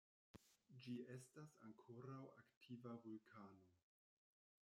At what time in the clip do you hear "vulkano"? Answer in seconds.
3.05-3.65